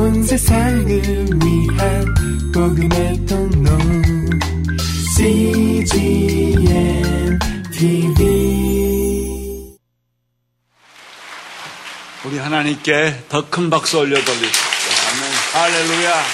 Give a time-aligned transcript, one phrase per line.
[0.00, 2.14] 온 세상을 위한
[2.54, 3.68] 복음의 통로
[5.14, 6.64] CGM
[7.70, 8.18] TV
[12.24, 14.90] 우리 하나님께 더 큰 박수 올려 돌리십시오.
[15.10, 15.32] 아멘.
[15.52, 16.24] 할렐루야.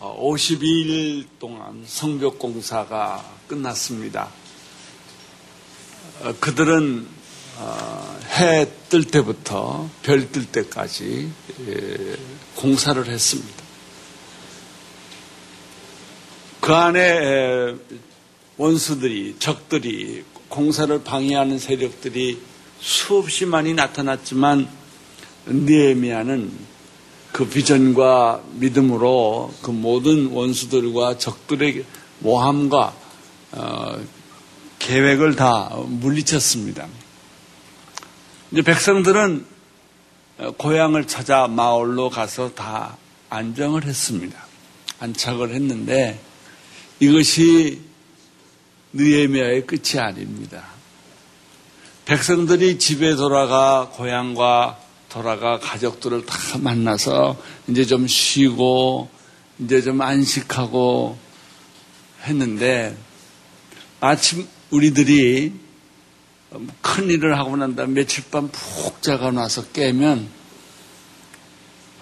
[0.00, 4.28] 어, 52일 동안 성벽 공사가 끝났습니다.
[6.22, 7.06] 어, 그들은
[7.58, 11.30] 어, 해뜰 때부터 별 뜰 때까지
[11.68, 12.16] 예,
[12.56, 13.64] 공사를 했습니다.
[16.60, 17.74] 그 안에
[18.56, 22.40] 원수들이, 적들이, 공사를 방해하는 세력들이
[22.80, 24.68] 수없이 많이 나타났지만
[25.46, 26.50] 느에미아는
[27.32, 31.84] 그 비전과 믿음으로 그 모든 원수들과 적들의
[32.20, 32.94] 모함과
[33.52, 33.98] 어,
[34.84, 36.86] 계획을 다 물리쳤습니다.
[38.50, 39.46] 이제 백성들은
[40.58, 42.98] 고향을 찾아 마을로 가서 다
[43.30, 44.38] 안정을 했습니다.
[45.00, 46.20] 안착을 했는데
[47.00, 47.80] 이것이
[48.92, 50.66] 느에미아의 끝이 아닙니다.
[52.04, 59.08] 백성들이 집에 돌아가 고향과 돌아가 가족들을 다 만나서 이제 좀 쉬고
[59.60, 61.16] 이제 좀 안식하고
[62.24, 62.94] 했는데
[63.98, 65.52] 마침 우리들이
[66.80, 70.28] 큰 일을 하고 난 다음 며칠 밤 푹 자가 나서 깨면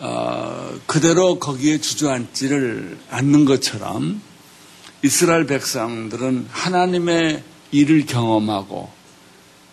[0.00, 4.20] 어, 그대로 거기에 주저앉지를 않는 것처럼
[5.02, 8.90] 이스라엘 백성들은 하나님의 일을 경험하고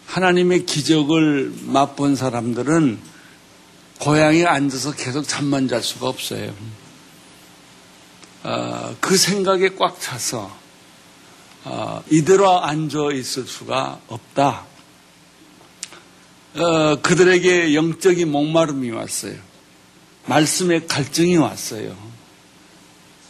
[0.06, 3.00] 하나님의 기적을 맛본 사람들은
[4.00, 6.54] 고향에 앉아서 계속 잠만 잘 수가 없어요.
[8.44, 10.56] 어, 그 생각에 꽉 차서
[11.72, 14.66] 어, 이대로 앉아 있을 수가 없다.
[16.56, 19.36] 어, 그들에게 영적인 목마름이 왔어요.
[20.26, 21.96] 말씀의 갈증이 왔어요.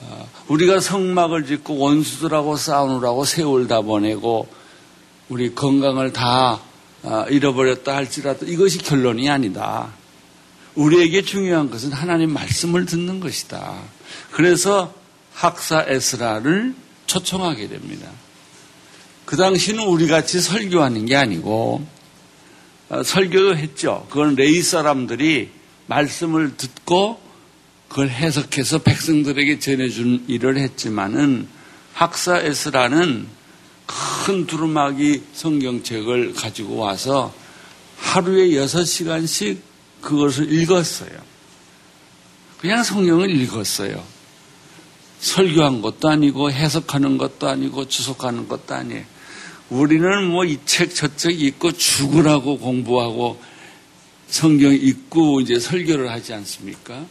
[0.02, 4.47] 어, 우리가 성막을 짓고 원수들하고 싸우느라고 세월 다 보내고
[5.28, 6.62] 우리 건강을 다
[7.03, 9.90] 어, 잃어버렸다 할지라도 이것이 결론이 아니다.
[10.75, 13.81] 우리에게 중요한 것은 하나님 말씀을 듣는 것이다.
[14.31, 14.94] 그래서
[15.34, 16.74] 학사 에스라를
[17.06, 18.09] 초청하게 됩니다.
[19.29, 21.85] 그 당시는 우리 같이 설교하는 게 아니고
[22.90, 24.07] 어, 설교했죠.
[24.09, 25.51] 그건 레이 사람들이
[25.85, 27.22] 말씀을 듣고
[27.90, 31.47] 그걸 해석해서 백성들에게 전해준 일을 했지만은
[31.94, 33.28] 학사 에스라는
[34.25, 37.31] 큰 두루마기 성경책을 가지고 와서
[37.97, 39.61] 하루에 여섯 시간씩
[40.01, 41.11] 그것을 읽었어요.
[42.57, 44.03] 그냥 성경을 읽었어요.
[45.19, 49.19] 설교한 것도 아니고 해석하는 것도 아니고 주석하는 것도 아니에요.
[49.69, 53.40] 우리는 뭐 이 책 저 책 읽고 죽으라고 공부하고
[54.28, 57.06] 성경 읽고 이제 설교를 하지 않습니까?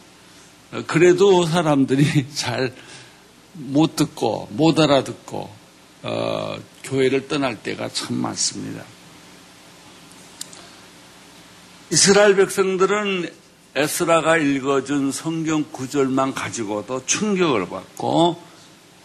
[0.87, 2.73] 그래도 사람들이 잘
[3.53, 5.49] 못 듣고 못 알아듣고
[6.03, 8.83] 어, 교회를 떠날 때가 참 많습니다.
[11.91, 13.29] 이스라엘 백성들은
[13.75, 18.41] 에스라가 읽어준 성경 구절만 가지고도 충격을 받고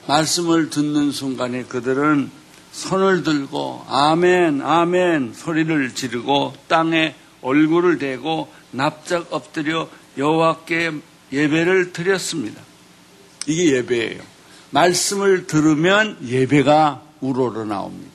[0.07, 2.31] 말씀을 듣는 순간에 그들은
[2.75, 10.93] 손을 들고 아멘 아멘 소리를 지르고 땅에 얼굴을 대고 납작 엎드려 여호와께
[11.33, 12.61] 예배를 드렸습니다.
[13.47, 14.21] 이게 예배예요.
[14.71, 18.11] 말씀을 들으면 예배가 우러러 나옵니다.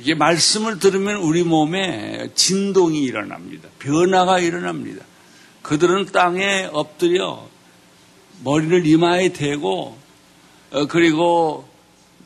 [0.00, 3.68] 이게 말씀을 들으면 우리 몸에 진동이 일어납니다.
[3.78, 5.04] 변화가 일어납니다.
[5.62, 7.46] 그들은 땅에 엎드려
[8.42, 9.96] 머리를 이마에 대고
[10.72, 11.71] 어, 그리고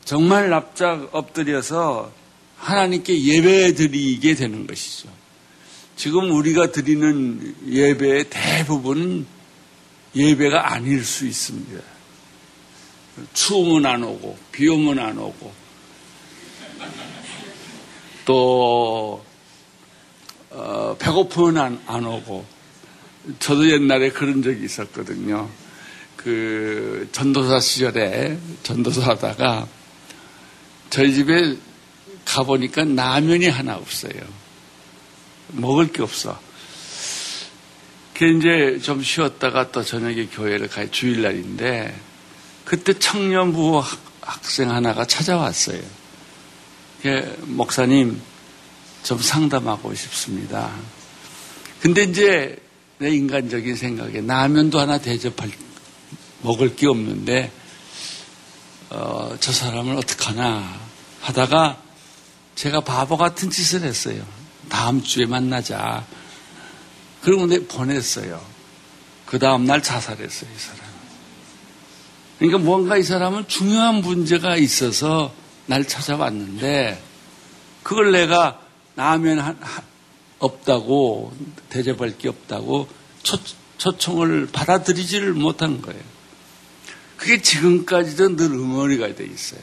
[0.07, 2.13] 정말 납작 엎드려서
[2.55, 5.09] 하나님께 예배 드리게 되는 것이죠.
[5.97, 9.25] 지금 우리가 드리는 예배의 대부분은
[10.15, 11.83] 예배가 아닐 수 있습니다.
[13.33, 15.51] 추우면 안 오고, 비 오면 안 오고,
[18.23, 19.25] 또,
[20.51, 22.45] 어, 배고프면 안, 안 오고,
[23.39, 25.49] 저도 옛날에 그런 적이 있었거든요.
[26.15, 29.67] 그, 전도사 시절에 전도사 하다가
[30.89, 31.57] 저희 집에
[32.25, 34.13] 가보니까 라면이 하나 없어요.
[35.49, 36.39] 먹을 게 없어.
[38.13, 40.89] 그 이제 좀 쉬었다가 또 저녁에 교회를 가요.
[40.89, 41.95] 주일날인데
[42.65, 43.81] 그때 청년부
[44.21, 45.81] 학생 하나가 찾아왔어요.
[47.43, 48.19] 목사님
[49.03, 50.73] 좀 상담하고 싶습니다.
[51.79, 52.57] 근데 이제
[52.97, 55.51] 내 인간적인 생각에 라면도 하나 대접할
[56.41, 57.51] 먹을 게 없는데
[58.89, 60.79] 어, 저 사람을 어떡하나
[61.21, 61.77] 하다가
[62.55, 64.23] 제가 바보 같은 짓을 했어요.
[64.69, 66.05] 다음 주에 만나자.
[67.21, 68.41] 그리고 내 보냈어요.
[69.25, 70.79] 그 다음날 자살했어요, 이 사람.
[72.39, 75.33] 그러니까 뭔가 이 사람은 중요한 문제가 있어서
[75.65, 77.01] 날 찾아왔는데,
[77.83, 78.61] 그걸 내가
[78.95, 79.57] 나면
[80.39, 81.33] 없다고,
[81.69, 82.87] 대접할 게 없다고
[83.23, 83.37] 초,
[83.77, 86.16] 초청을 받아들이지를 못한 거예요.
[87.17, 89.61] 그게 지금까지도 늘 응어리가 돼 있어요.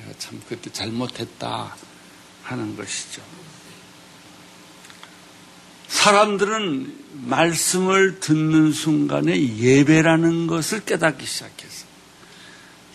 [0.00, 1.76] 내가 참 그때 잘못했다
[2.44, 3.20] 하는 것이죠.
[5.88, 11.88] 사람들은 말씀을 듣는 순간에 예배라는 것을 깨닫기 시작했어요.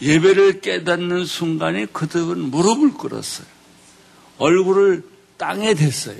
[0.01, 3.47] 예배를 깨닫는 순간에 그들은 무릎을 꿇었어요.
[4.37, 5.03] 얼굴을
[5.37, 6.19] 땅에 댔어요.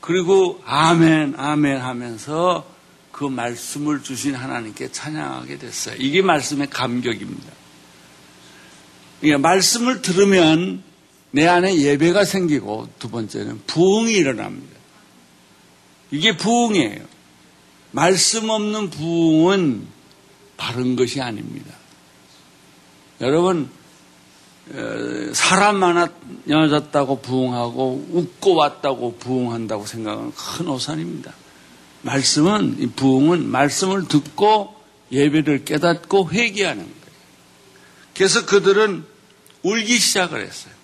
[0.00, 2.73] 그리고 아멘, 아멘 하면서
[3.14, 5.94] 그 말씀을 주신 하나님께 찬양하게 됐어요.
[6.00, 7.52] 이게 말씀의 감격입니다.
[9.20, 10.82] 그러니까 말씀을 들으면
[11.30, 14.76] 내 안에 예배가 생기고 두 번째는 부흥이 일어납니다.
[16.10, 17.04] 이게 부흥이에요.
[17.92, 19.86] 말씀 없는 부흥은
[20.56, 21.72] 바른 것이 아닙니다.
[23.20, 23.70] 여러분
[24.72, 31.32] 어, 사람 많아졌다고 부흥하고 웃고 왔다고 부흥한다고 생각하는 큰 오산입니다.
[32.04, 34.74] 말씀은 이 부흥은 말씀을 듣고
[35.10, 37.14] 예배를 깨닫고 회개하는 거예요.
[38.14, 39.04] 그래서 그들은
[39.62, 40.74] 울기 시작을 했어요.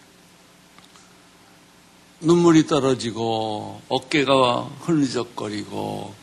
[2.22, 6.14] 눈물이 떨어지고 어깨가 흐느적거리고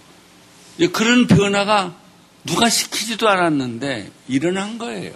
[0.93, 1.95] 그런 변화가
[2.45, 5.13] 누가 시키지도 않았는데 일어난 거예요.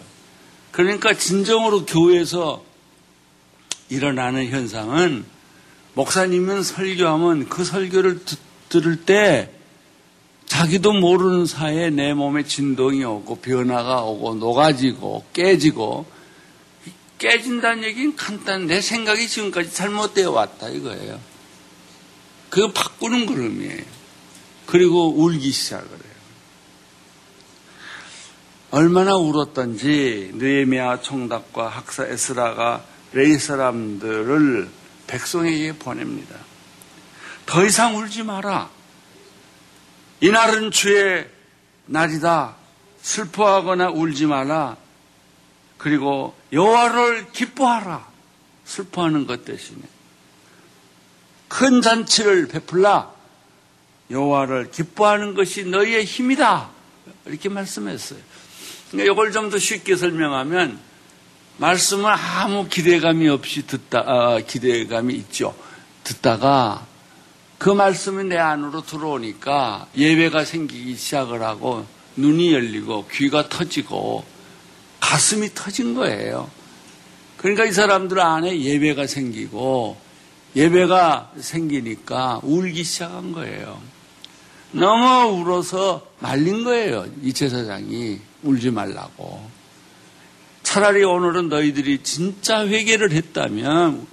[0.71, 2.63] 그러니까 진정으로 교회에서
[3.89, 5.25] 일어나는 현상은
[5.93, 8.39] 목사님은 설교하면 그 설교를 듣,
[8.69, 9.51] 들을 때
[10.51, 16.05] 자기도 모르는 사이에 내 몸에 진동이 오고 변화가 오고 녹아지고 깨지고
[17.19, 18.67] 깨진다는 얘기는 간단.
[18.67, 21.21] 내 생각이 지금까지 잘못되어 왔다 이거예요.
[22.49, 23.81] 그거 바꾸는 걸음이에요.
[24.65, 26.15] 그리고 울기 시작을 해요.
[28.71, 32.83] 얼마나 울었던지 느에미아 총독과 학사 에스라가
[33.13, 34.69] 레이 사람들을
[35.07, 36.35] 백성에게 보냅니다.
[37.45, 38.80] 더 이상 울지 마라.
[40.21, 41.27] 이날은 주의
[41.87, 42.55] 날이다.
[43.01, 44.77] 슬퍼하거나 울지 마라.
[45.77, 48.07] 그리고 여호와를 기뻐하라.
[48.65, 49.81] 슬퍼하는 것 대신에
[51.47, 53.11] 큰 잔치를 베풀라.
[54.11, 56.69] 여호와를 기뻐하는 것이 너희의 힘이다.
[57.25, 58.19] 이렇게 말씀했어요.
[58.91, 60.79] 그러니까 이걸 좀 더 쉽게 설명하면
[61.57, 65.55] 말씀을 아무 기대감이 없이 듣다 아, 기대감이 있죠.
[66.03, 66.85] 듣다가
[67.61, 71.85] 그 말씀이 내 안으로 들어오니까 예배가 생기기 시작을 하고
[72.15, 74.25] 눈이 열리고 귀가 터지고
[74.99, 76.49] 가슴이 터진 거예요.
[77.37, 79.95] 그러니까 이 사람들 안에 예배가 생기고
[80.55, 83.79] 예배가 생기니까 울기 시작한 거예요.
[84.71, 87.05] 너무 울어서 말린 거예요.
[87.21, 89.47] 이 제사장이 울지 말라고.
[90.63, 94.07] 차라리 오늘은 너희들이 진짜 회개를 했다면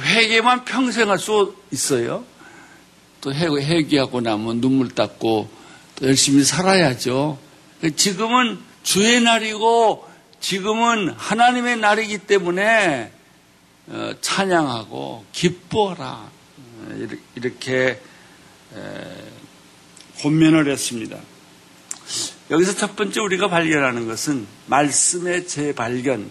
[0.00, 2.24] 회개만 평생 할 수 있어요.
[3.20, 5.48] 또 회개하고 나면 눈물 닦고
[5.96, 7.38] 또 열심히 살아야죠.
[7.96, 10.08] 지금은 주의 날이고
[10.40, 13.12] 지금은 하나님의 날이기 때문에
[13.86, 18.00] 어, 찬양하고 기뻐하라 어, 이렇게
[20.20, 21.18] 권면을 했습니다.
[22.50, 26.30] 여기서 첫 번째 우리가 발견하는 것은 말씀의 재발견.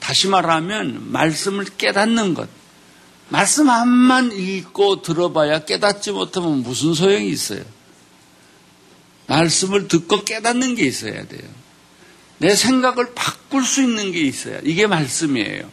[0.00, 2.48] 다시 말하면 말씀을 깨닫는 것.
[3.32, 7.64] 말씀 한만 읽고 들어봐야 깨닫지 못하면 무슨 소용이 있어요?
[9.26, 11.48] 말씀을 듣고 깨닫는 게 있어야 돼요.
[12.36, 14.60] 내 생각을 바꿀 수 있는 게 있어야.
[14.64, 15.72] 이게 말씀이에요.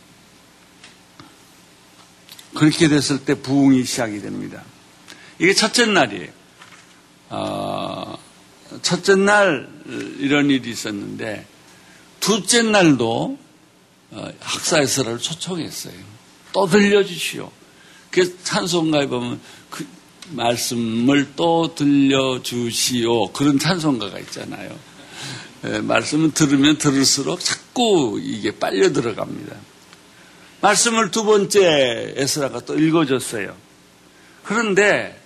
[2.55, 4.63] 그렇게 됐을 때 부흥이 시작이 됩니다.
[5.37, 6.31] 이게 첫째 날이에요.
[7.27, 8.17] 어,
[8.81, 9.67] 첫째 날
[10.19, 11.45] 이런 일이 있었는데
[12.21, 13.37] 둘째 날도
[14.11, 16.18] 어, 학사에서를 초청했어요.
[16.51, 17.51] 또 들려 주시오.
[18.11, 19.39] 그 찬송가에 보면
[19.69, 19.85] 그
[20.31, 23.31] 말씀을 또 들려 주시오.
[23.31, 24.77] 그런 찬송가가 있잖아요.
[25.65, 29.55] 예, 말씀을 들으면 들을수록 자꾸 이게 빨려 들어갑니다.
[30.61, 33.55] 말씀을 두 번째 에스라가 또 읽어줬어요.
[34.43, 35.19] 그런데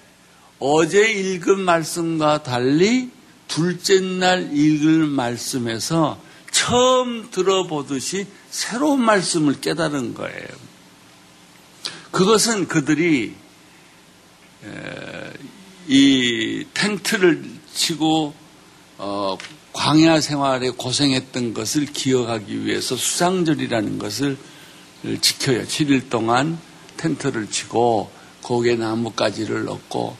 [0.59, 3.09] 어제 읽은 말씀과 달리
[3.47, 6.19] 둘째 날 읽을 말씀에서
[6.51, 10.47] 처음 들어보듯이 새로운 말씀을 깨달은 거예요.
[12.13, 13.33] 그것은 그들이
[15.87, 17.43] 이 텐트를
[17.73, 18.35] 치고
[18.99, 19.37] 어,
[19.73, 24.37] 광야 생활에 고생했던 것을 기억하기 위해서 수상절이라는 것을
[25.21, 25.63] 지켜요.
[25.63, 26.59] 7일 동안
[26.97, 28.11] 텐트를 치고
[28.43, 30.15] 거기에 나뭇가지를 넣고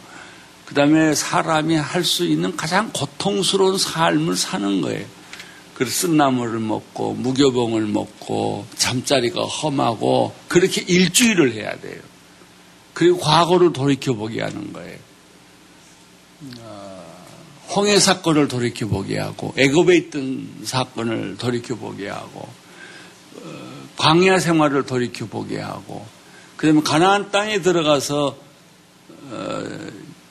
[0.66, 5.06] 그 다음에 사람이 할 수 있는 가장 고통스러운 삶을 사는 거예요.
[5.74, 12.00] 그래서 쓴나물을 먹고 무교봉을 먹고 잠자리가 험하고 그렇게 일주일을 해야 돼요.
[12.94, 14.98] 그리고 과거를 돌이켜보게 하는 거예요.
[16.60, 17.03] 어,
[17.75, 22.48] 홍해 사건을 돌이켜보게 하고 애굽에 있던 사건을 돌이켜보게 하고
[23.38, 23.50] 어,
[23.98, 26.06] 광야 생활을 돌이켜보게 하고
[26.58, 28.38] 그다음에 가나안 땅에 들어가서
[29.32, 29.63] 어,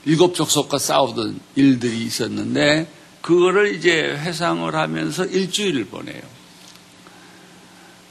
[0.05, 2.89] 일곱 족속과 싸우던 일들이 있었는데
[3.23, 6.21] 그거를 이제 회상을 하면서 일주일을 보내요.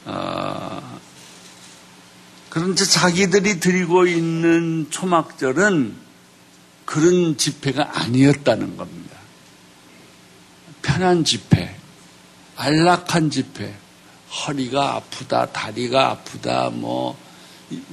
[0.06, 1.00] 어,
[2.50, 5.96] 그런데 자기들이 드리고 있는 초막절은
[6.86, 9.18] 그런 집회가 아니었다는 겁니다.
[10.82, 11.76] 편한 집회,
[12.56, 13.74] 안락한 집회,
[14.30, 17.18] 허리가 아프다, 다리가 아프다, 뭐,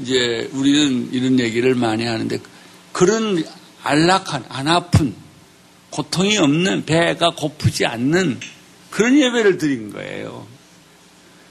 [0.00, 2.38] 이제 우리는 이런 얘기를 많이 하는데
[2.92, 3.44] 그런
[3.84, 5.14] 안락한, 안 아픈,
[5.90, 8.40] 고통이 없는, 배가 고프지 않는
[8.90, 10.46] 그런 예배를 드린 거예요.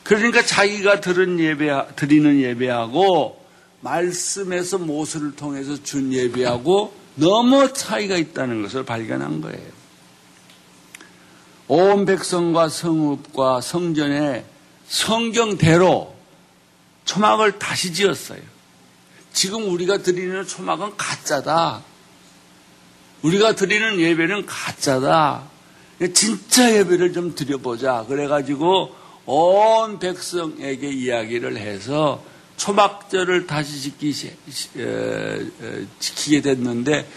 [0.04, 3.46] 그러니까 자기가 들은 예배, 드리는 예배하고
[3.82, 9.78] 말씀에서 모습을 통해서 준 예배하고 너무 차이가 있다는 것을 발견한 거예요.
[11.68, 14.46] 온 백성과 성읍과 성전에
[14.88, 16.16] 성경대로
[17.04, 18.40] 초막을 다시 지었어요.
[19.34, 21.84] 지금 우리가 드리는 초막은 가짜다.
[23.22, 25.44] 우리가 드리는 예배는 가짜다.
[26.14, 28.06] 진짜 예배를 좀 드려보자.
[28.08, 28.96] 그래가지고
[29.26, 32.24] 온 백성에게 이야기를 해서
[32.58, 34.14] 초막절을 다시 지키,
[36.00, 37.08] 지키 게 됐는데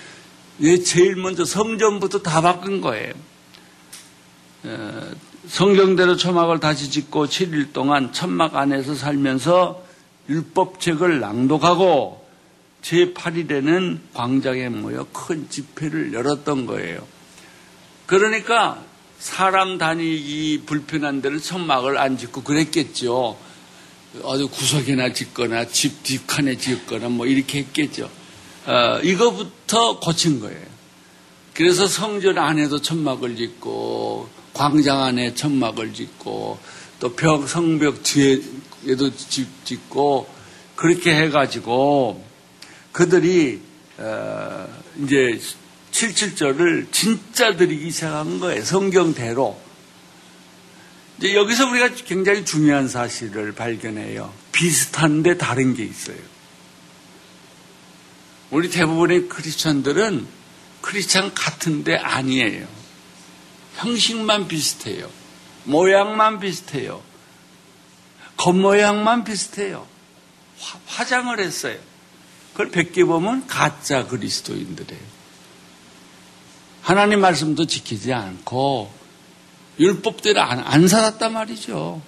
[0.84, 3.12] 제일 먼저 성전부터 다 바꾼 거예요.
[5.48, 9.82] 성경대로 초막을 다시 짓고 7일 동안 천막 안에서 살면서
[10.28, 12.19] 율법책을 낭독하고
[12.82, 17.06] 제8일에는 광장에 모여 큰 집회를 열었던 거예요.
[18.06, 18.82] 그러니까
[19.18, 23.38] 사람 다니기 불편한 데는 천막을 안 짓고 그랬겠죠.
[24.22, 28.10] 어디 구석이나 짓거나 집 뒷칸에 짓거나 뭐 이렇게 했겠죠.
[28.66, 30.66] 어, 이거부터 고친 거예요.
[31.54, 36.58] 그래서 성전 안에도 천막을 짓고 광장 안에 천막을 짓고
[36.98, 39.10] 또 벽, 성벽 뒤에도
[39.64, 40.28] 짓고
[40.76, 42.24] 그렇게 해가지고
[42.92, 43.60] 그들이
[43.98, 44.66] 어,
[45.02, 45.40] 이제
[45.92, 48.64] 77절을 진짜 드리기 시작한 거예요.
[48.64, 49.60] 성경대로.
[51.18, 54.32] 이제 여기서 우리가 굉장히 중요한 사실을 발견해요.
[54.52, 56.16] 비슷한데 다른 게 있어요.
[58.50, 60.26] 우리 대부분의 크리스천들은
[60.80, 62.66] 크리스천 같은데 아니에요.
[63.76, 65.10] 형식만 비슷해요.
[65.64, 67.02] 모양만 비슷해요.
[68.36, 69.86] 겉모양만 비슷해요.
[70.86, 71.78] 화, 장을 했어요.
[72.52, 75.02] 그걸 베껴 보면 가짜 그리스도인들이에요.
[76.82, 78.92] 하나님 말씀도 지키지 않고
[79.78, 82.02] 율법대로 안, 안 살았단 말이죠.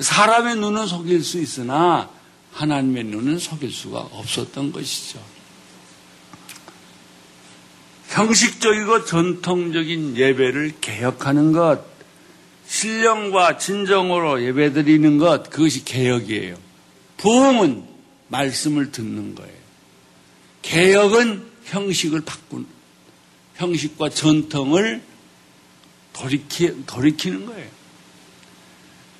[0.00, 2.10] 사람의 눈은 속일 수 있으나
[2.52, 5.20] 하나님의 눈은 속일 수가 없었던 것이죠.
[8.08, 11.82] 형식적이고 전통적인 예배를 개혁하는 것,
[12.66, 16.56] 신령과 진정으로 예배드리는 것, 그것이 개혁이에요.
[17.18, 17.87] 부흥은
[18.28, 19.58] 말씀을 듣는 거예요.
[20.62, 22.66] 개혁은 형식을 바꾸는,
[23.56, 25.02] 형식과 전통을
[26.12, 27.70] 돌이키, 돌이키는 거예요.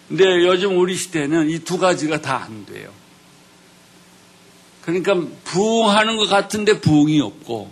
[0.09, 2.93] 근데 요즘 우리 시대는 이 두 가지가 다 안 돼요.
[4.83, 7.71] 그러니까 부흥하는 것 같은데 부흥이 없고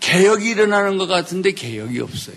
[0.00, 2.36] 개혁이 일어나는 것 같은데 개혁이 없어요.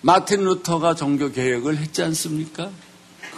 [0.00, 2.70] 마틴 루터가 종교 개혁을 했지 않습니까?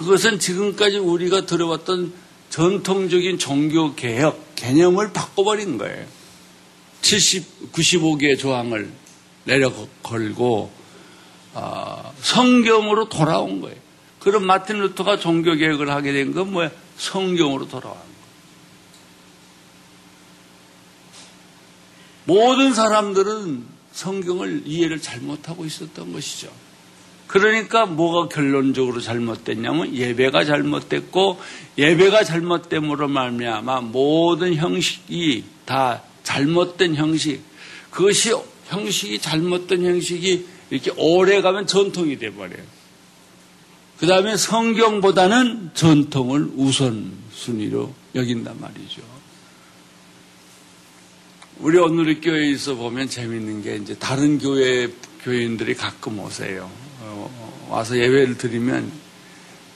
[0.00, 2.14] 그것은 지금까지 우리가 들어왔던
[2.48, 6.06] 전통적인 종교 개혁 개념을 바꿔버린 거예요.
[7.02, 8.90] 70, 95개의 조항을
[9.44, 9.70] 내려
[10.02, 10.72] 걸고
[11.52, 13.76] 어, 성경으로 돌아온 거예요.
[14.20, 16.70] 그럼 마틴 루터가 종교 개혁을 하게 된 건 뭐야?
[16.96, 18.10] 성경으로 돌아온 거예요.
[22.24, 26.50] 모든 사람들은 성경을 이해를 잘못하고 있었던 것이죠.
[27.30, 31.40] 그러니까 뭐가 결론적으로 잘못됐냐면 예배가 잘못됐고
[31.78, 37.40] 예배가 잘못됨으로 말미암아 모든 형식이 다 잘못된 형식
[37.92, 38.34] 그것이
[38.66, 42.64] 형식이 잘못된 형식이 이렇게 오래 가면 전통이 돼 버려요.
[43.98, 49.02] 그 다음에 성경보다는 전통을 우선 순위로 여긴단 말이죠.
[51.60, 54.88] 우리 오늘의 교회에서 보면 재밌는 게 이제 다른 교회
[55.22, 56.89] 교인들이 가끔 오세요.
[57.70, 58.90] 어, 와서 예배를 드리면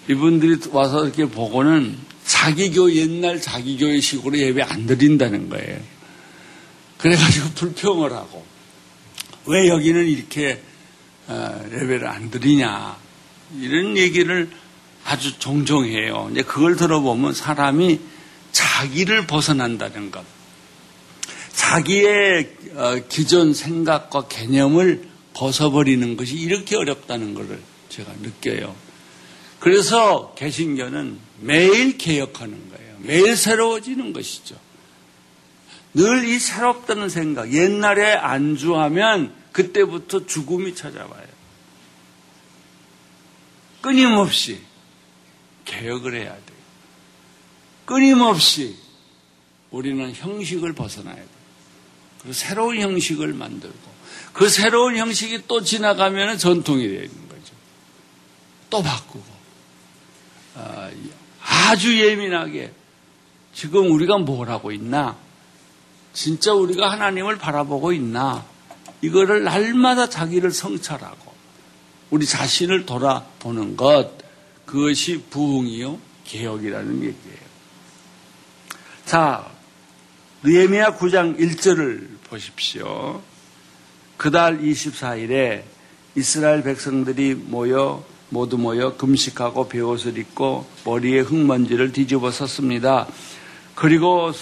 [0.08, 1.96] 이분들이 와서 이렇게 보고는
[2.26, 5.80] 자기 교 옛날 자기 교회식으로 예배 안 드린다는 거예요.
[6.98, 8.44] 그래가지고 불평을 하고
[9.46, 10.60] 왜 여기는 이렇게
[11.26, 12.96] 어, 예배를 안 드리냐
[13.60, 14.50] 이런 얘기를
[15.04, 16.28] 아주 종종 해요.
[16.32, 18.00] 이제 그걸 들어보면 사람이
[18.52, 20.24] 자기를 벗어난다는 것,
[21.52, 27.60] 자기의 어, 기존 생각과 개념을 벗어버리는 것이 이렇게 어렵다는 것을
[27.94, 28.74] 제가 느껴요.
[29.60, 32.96] 그래서 개신교는 매일 개혁하는 거예요.
[33.00, 34.56] 매일 새로워지는 것이죠.
[35.94, 41.26] 늘 이 새롭다는 생각, 옛날에 안주하면 그때부터 죽음이 찾아와요.
[43.80, 44.60] 끊임없이
[45.64, 46.58] 개혁을 해야 돼요.
[47.84, 48.76] 끊임없이
[49.70, 52.32] 우리는 형식을 벗어나야 돼요.
[52.32, 53.94] 새로운 형식을 만들고
[54.32, 57.23] 그 새로운 형식이 또 지나가면 전통이 거죠.
[58.74, 59.24] 또 바꾸고
[60.56, 60.90] 아,
[61.40, 62.72] 아주 예민하게
[63.54, 65.16] 지금 우리가 뭘 하고 있나?
[66.12, 68.44] 진짜 우리가 하나님을 바라보고 있나?
[69.00, 71.32] 이거를 날마다 자기를 성찰하고
[72.10, 74.10] 우리 자신을 돌아보는 것
[74.66, 77.44] 그것이 부흥이요 개혁이라는 얘기예요.
[79.06, 79.52] 자,
[80.42, 83.22] 느헤미야 9장 1절을 보십시오.
[84.16, 85.62] 그달 24일에
[86.16, 93.06] 이스라엘 백성들이 모여 모두 모여 금식하고 베옷을 입고 머리에 흙먼지를 뒤집어 섰습니다.
[93.74, 94.32] 그리고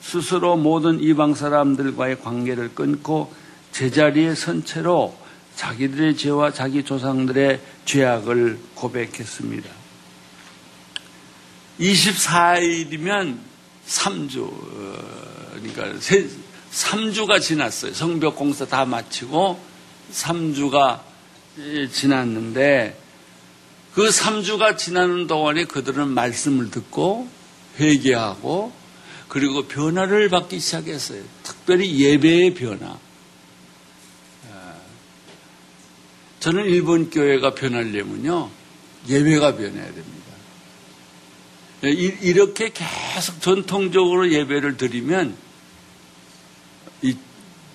[0.00, 3.32] 스스로 모든 이방 사람들과의 관계를 끊고
[3.72, 5.16] 제자리에 선 채로
[5.56, 9.68] 자기들의 죄와 자기 조상들의 죄악을 고백했습니다.
[11.80, 13.38] 24일이면
[13.86, 14.50] 3주,
[15.52, 15.98] 그러니까
[16.72, 17.94] 3주가 지났어요.
[17.94, 19.58] 성벽 공사 다 마치고
[20.12, 21.00] 3주가
[21.92, 22.96] 지났는데
[23.98, 27.28] 그 3주가 지나는 동안에 그들은 말씀을 듣고
[27.80, 28.72] 회개하고
[29.26, 31.24] 그리고 변화를 받기 시작했어요.
[31.42, 32.96] 특별히 예배의 변화.
[36.38, 38.50] 저는 일본 교회가 변하려면요,
[39.08, 40.32] 예배가 변해야 됩니다.
[41.82, 45.34] 이렇게 계속 전통적으로 예배를 드리면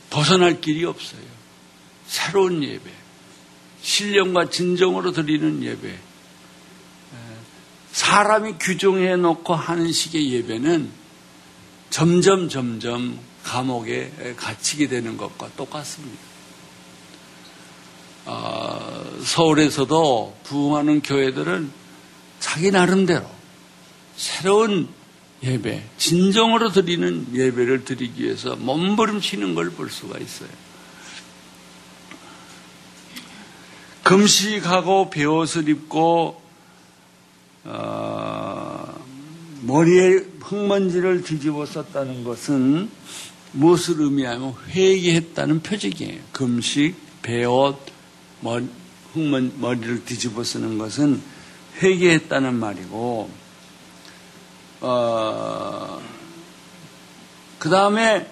[0.09, 1.19] 벗어날 길이 없어요.
[2.07, 2.89] 새로운 예배,
[3.81, 5.99] 신령과 진정으로 드리는 예배,
[7.93, 10.91] 사람이 규정해 놓고 하는 식의 예배는
[11.91, 16.19] 점점 점점 감옥에 갇히게 되는 것과 똑같습니다.
[18.25, 21.71] 어, 서울에서도 부흥하는 교회들은
[22.39, 23.29] 자기 나름대로
[24.15, 24.89] 새로운
[25.43, 30.49] 예배, 진정으로 드리는 예배를 드리기 위해서 몸부림치는 걸 볼 수가 있어요.
[34.03, 36.42] 금식하고 배옷을 입고
[37.65, 38.93] 어,
[39.61, 42.89] 머리에 흙먼지를 뒤집어 썼다는 것은
[43.53, 46.19] 무엇을 의미하면 회개했다는 표적이에요.
[46.31, 47.77] 금식, 배옷,
[48.41, 48.67] 머리,
[49.13, 51.21] 흙먼, 머리를 뒤집어 쓰는 것은
[51.81, 53.29] 회개했다는 말이고,
[54.81, 56.01] 어,
[57.59, 58.27] 그 다음에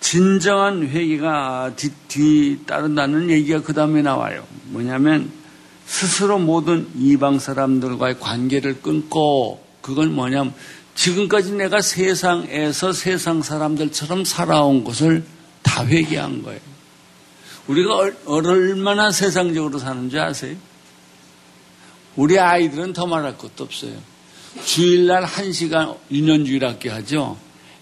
[0.00, 4.46] 진정한 회개가 뒤, 뒤 따른다는 얘기가 그 다음에 나와요.
[4.66, 5.30] 뭐냐면
[5.88, 10.54] 스스로 모든 이방 사람들과의 관계를 끊고 그건 뭐냐면
[10.94, 15.24] 지금까지 내가 세상에서 세상 사람들처럼 살아온 것을
[15.62, 16.60] 다 회개한 거예요.
[17.68, 20.56] 우리가 얼마나 세상적으로 사는지 아세요?
[22.16, 23.96] 우리 아이들은 더 말할 것도 없어요.
[24.64, 27.38] 주일날 한 시간 유년주일 학교 하죠.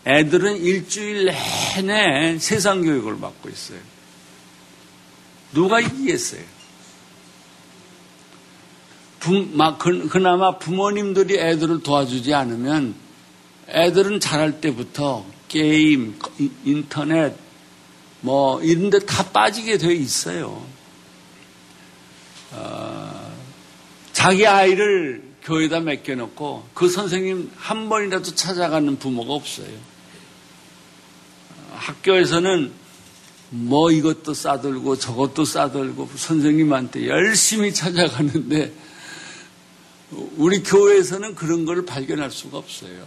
[0.07, 1.25] 애들은 일주일
[1.77, 3.81] 내내 세상 교육을 받고 있어요.
[5.53, 6.56] 누가 이기겠어요?
[9.78, 12.94] 그, 그나마 부모님들이 애들을 도와주지 않으면
[13.68, 16.18] 애들은 자랄 때부터 게임,
[16.64, 17.34] 인터넷,
[18.20, 20.64] 뭐, 이런 데 다 빠지게 돼 있어요.
[22.52, 23.36] 어,
[24.12, 29.68] 자기 아이를 교회에다 맡겨놓고 그 선생님 한 번이라도 찾아가는 부모가 없어요.
[31.74, 32.72] 학교에서는
[33.50, 38.72] 뭐 이것도 싸들고 저것도 싸들고 선생님한테 열심히 찾아가는데
[40.11, 43.07] 우리 교회에서는 그런 걸 발견할 수가 없어요.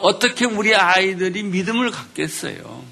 [0.00, 2.82] 어떻게 우리 아이들이 믿음을 갖겠어요?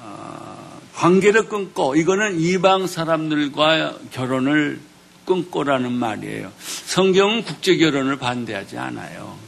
[0.00, 4.80] 아, 관계를 끊고 이거는 이방 사람들과 결혼을
[5.24, 6.52] 끊고라는 말이에요.
[6.58, 9.38] 성경은 국제 결혼을 반대하지 않아요.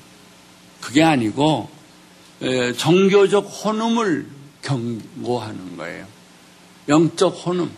[0.80, 1.70] 그게 아니고
[2.78, 4.26] 종교적 혼음을
[4.62, 6.06] 경고하는 거예요.
[6.88, 7.70] 영적 혼음.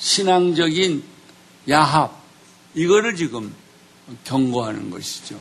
[0.00, 1.04] 신앙적인
[1.68, 2.18] 야합
[2.74, 3.54] 이거를 지금
[4.24, 5.38] 경고하는 것이죠.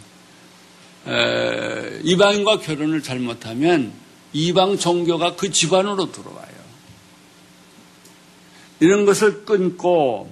[1.08, 3.94] 에, 이방인과 결혼을 잘못하면
[4.34, 6.60] 이방 종교가 그 집안으로 들어와요.
[8.82, 10.30] 이런 것을 끊고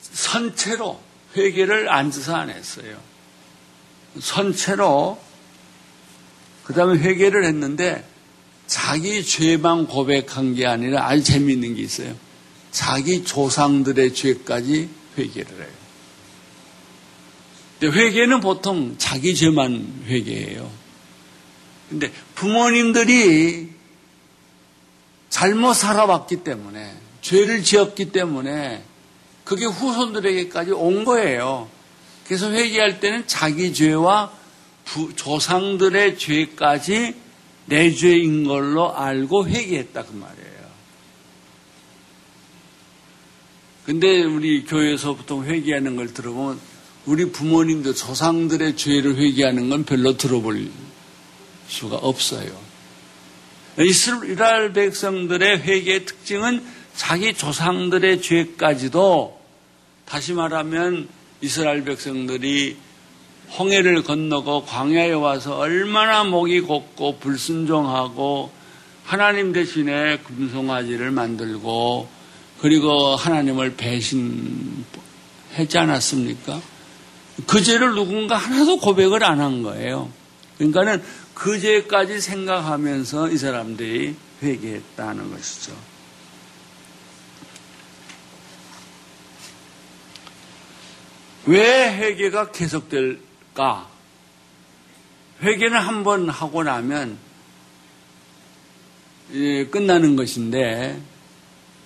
[0.00, 1.00] 선체로
[1.36, 3.00] 회개를 앉아서 안 했어요.
[4.20, 5.20] 선체로
[6.64, 8.06] 그 다음에 회개를 했는데
[8.66, 12.14] 자기 죄만 고백한 게 아니라 아주 재미있는 게 있어요.
[12.70, 15.86] 자기 조상들의 죄까지 회개를 해요.
[17.78, 20.70] 근데 회개는 보통 자기 죄만 회개해요.
[21.88, 23.68] 근데 부모님들이
[25.28, 28.82] 잘못 살아왔기 때문에 죄를 지었기 때문에
[29.44, 31.68] 그게 후손들에게까지 온 거예요.
[32.26, 34.32] 그래서 회개할 때는 자기 죄와
[34.84, 37.14] 부, 조상들의 죄까지
[37.66, 40.56] 내 죄인 걸로 알고 회개했다 그 말이에요.
[43.84, 46.58] 근데 우리 교회에서 보통 회개하는 걸 들어보면
[47.06, 50.70] 우리 부모님도 조상들의 죄를 회개하는 건 별로 들어볼
[51.68, 52.50] 수가 없어요.
[53.78, 56.64] 이스라엘 백성들의 회개의 특징은
[56.96, 59.38] 자기 조상들의 죄까지도
[60.04, 61.08] 다시 말하면
[61.40, 62.76] 이스라엘 백성들이
[63.58, 68.50] 홍해를 건너고 광야에 와서 얼마나 목이 곱고 불순종하고
[69.04, 72.08] 하나님 대신에 금송아지를 만들고
[72.60, 74.84] 그리고 하나님을 배신했지
[75.76, 76.60] 않았습니까?
[77.46, 80.10] 그 죄를 누군가 하나도 고백을 안 한 거예요.
[80.58, 81.02] 그러니까는
[81.34, 85.72] 그 죄까지 생각하면서 이 사람들이 회개했다는 것이죠.
[91.46, 93.20] 왜 회개가 계속될
[93.56, 93.88] 까?
[95.42, 97.18] 회개는 한번 하고 나면
[99.72, 101.00] 끝나는 것인데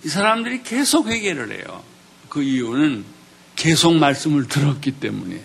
[0.05, 1.83] 이 사람들이 계속 회개를 해요.
[2.29, 3.05] 그 이유는
[3.57, 5.43] 계속 말씀을 들었기 때문에.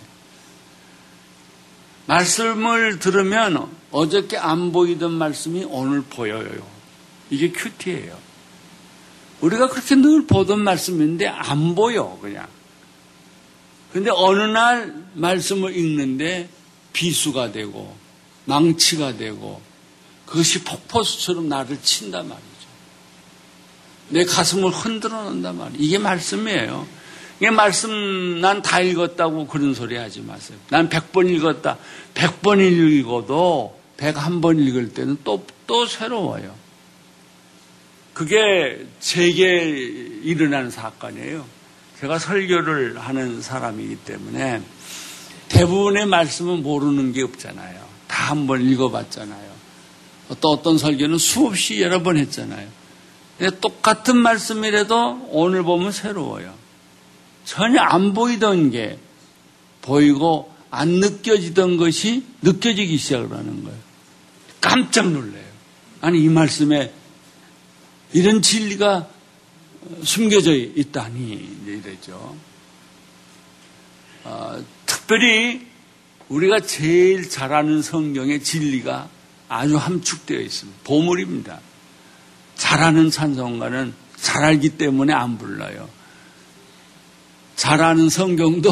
[2.07, 6.67] 말씀을 들으면 어저께 안 보이던 말씀이 오늘 보여요.
[7.29, 8.17] 이게 큐티예요.
[9.41, 12.47] 우리가 그렇게 늘 보던 말씀인데 안 보여, 그냥.
[13.95, 16.49] 근데 어느 날 말씀을 읽는데
[16.91, 17.95] 비수가 되고
[18.43, 19.61] 망치가 되고
[20.25, 22.45] 그것이 폭포수처럼 나를 친단 말이죠.
[24.09, 25.81] 내 가슴을 흔들어 놓는단 말이에요.
[25.81, 26.85] 이게 말씀이에요.
[27.39, 30.57] 이게 말씀 난 다 읽었다고 그런 소리 하지 마세요.
[30.69, 31.77] 난 100번 읽었다.
[32.15, 36.53] 100번 읽어도 101번 읽을 때는 또, 또 새로워요.
[38.13, 39.69] 그게 제게
[40.25, 41.54] 일어나는 사건이에요.
[41.99, 44.61] 제가 설교를 하는 사람이기 때문에
[45.49, 47.85] 대부분의 말씀은 모르는 게 없잖아요.
[48.07, 49.55] 다 한번 읽어봤잖아요.
[50.41, 52.67] 또 어떤 설교는 수없이 여러 번 했잖아요.
[53.61, 56.53] 똑같은 말씀이라도 오늘 보면 새로워요.
[57.43, 58.97] 전혀 안 보이던 게
[59.81, 63.77] 보이고 안 느껴지던 것이 느껴지기 시작을 하는 거예요.
[64.59, 65.45] 깜짝 놀래요.
[66.01, 66.91] 아니, 이 말씀에
[68.13, 69.07] 이런 진리가
[70.03, 72.35] 숨겨져 있다니, 이래죠.
[74.23, 75.67] 어, 특별히
[76.29, 79.09] 우리가 제일 잘 아는 성경의 진리가
[79.47, 80.79] 아주 함축되어 있습니다.
[80.83, 81.59] 보물입니다.
[82.55, 85.87] 잘 아는 찬송가는 잘 알기 때문에 안 불러요.
[87.55, 88.71] 잘 아는 성경도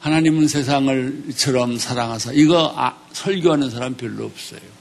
[0.00, 4.73] 하나님은 세상을처럼 사랑하사 이거 아, 설교하는 사람 별로 없어요.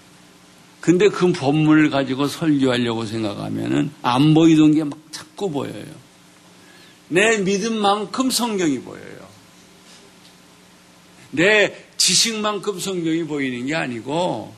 [0.84, 5.86] 근데 그 본문을 가지고 설교하려고 생각하면은 안 보이던 게 막 자꾸 보여요.
[7.08, 9.30] 내 믿음만큼 성경이 보여요.
[11.32, 14.54] 내 지식만큼 성경이 보이는 게 아니고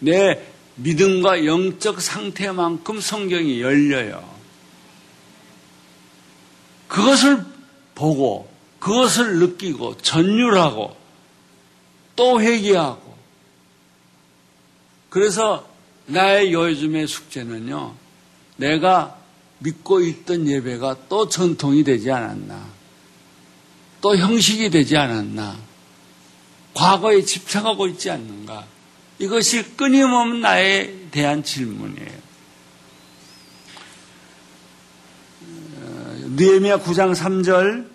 [0.00, 4.22] 내 믿음과 영적 상태만큼 성경이 열려요.
[6.88, 7.42] 그것을
[7.94, 10.94] 보고 그것을 느끼고 전율하고
[12.16, 13.16] 또 회개하고
[15.08, 15.69] 그래서
[16.06, 17.94] 나의 요즘의 숙제는요.
[18.56, 19.16] 내가
[19.58, 22.66] 믿고 있던 예배가 또 전통이 되지 않았나.
[24.00, 25.56] 또 형식이 되지 않았나.
[26.74, 28.64] 과거에 집착하고 있지 않는가.
[29.18, 32.30] 이것이 끊임없는 나에 대한 질문이에요.
[36.36, 37.86] 느헤미야 9장 3절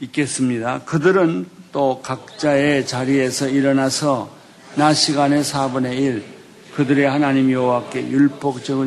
[0.00, 0.84] 읽겠습니다.
[0.84, 4.32] 그들은 또 각자의 자리에서 일어나서
[4.76, 6.37] 낮 시간의 4분의 1
[6.78, 8.86] 그들의 하나님 여호와께 율법적을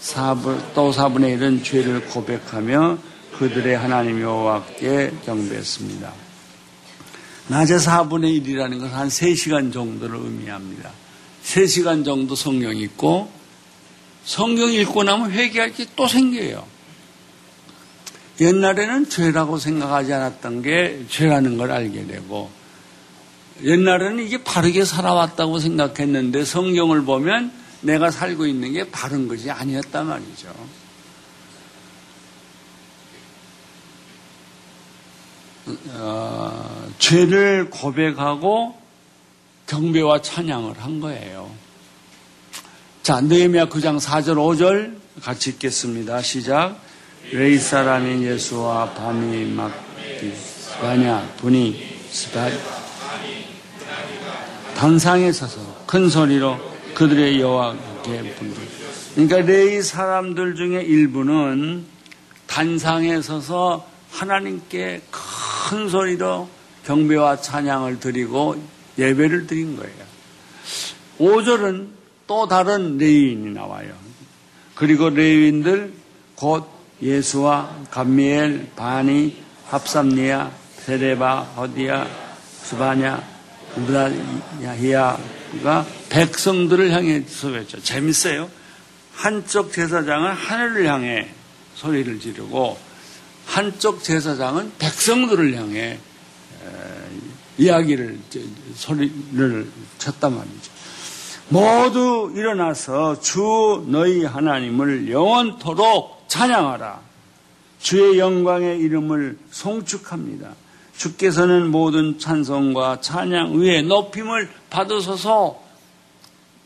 [0.00, 2.98] 4분, 또 4분의 1은 죄를 고백하며
[3.38, 6.12] 그들의 하나님 여호와께 경배했습니다.
[7.46, 10.90] 낮에 4분의 1이라는 것은 한 3시간 정도를 의미합니다.
[11.44, 13.30] 3시간 정도 성경 읽고
[14.24, 16.66] 성경 읽고 나면 회개할 게 또 생겨요.
[18.40, 22.50] 옛날에는 죄라고 생각하지 않았던 게 죄라는 걸 알게 되고
[23.62, 30.54] 옛날에는 이게 바르게 살아왔다고 생각했는데 성경을 보면 내가 살고 있는 게 바른 것이 아니었단 말이죠.
[35.94, 38.78] 어, 죄를 고백하고
[39.66, 41.50] 경배와 찬양을 한 거예요.
[43.02, 46.22] 자, 느헤미야 9장 4절 5절 같이 읽겠습니다.
[46.22, 46.80] 시작.
[47.32, 52.48] 레이 사람인 예수와 밤이 막기 스바냐 분이 스바
[54.78, 56.56] 단상에 서서 큰 소리로
[56.94, 58.62] 그들의 여호와께 분들.
[59.16, 61.84] 그러니까 레이 사람들 중에 일부는
[62.46, 66.48] 단상에 서서 하나님께 큰 소리로
[66.84, 68.62] 경배와 찬양을 드리고
[68.96, 69.92] 예배를 드린 거예요.
[71.18, 71.88] 5절은
[72.28, 73.92] 또 다른 레위인이 나와요.
[74.76, 75.92] 그리고 레위인들
[76.36, 76.68] 곧
[77.02, 80.52] 예수와 감미엘, 바니, 합삼니아,
[80.86, 82.06] 세레바, 허디아,
[82.62, 83.37] 수바냐,
[83.76, 85.16] 우다야히야가
[86.08, 87.80] 백성들을 향해 소했죠.
[87.82, 88.50] 재밌어요.
[89.14, 91.28] 한쪽 제사장은 하늘을 향해
[91.74, 92.78] 소리를 지르고
[93.46, 95.98] 한쪽 제사장은 백성들을 향해
[97.56, 98.18] 이야기를
[98.74, 100.70] 소리를 쳤단 말이죠.
[101.48, 107.00] 모두 일어나서 주 너희 하나님을 영원토록 찬양하라.
[107.80, 110.54] 주의 영광의 이름을 송축합니다.
[110.98, 115.62] 주께서는 모든 찬송과 찬양 위에 높임을 받으소서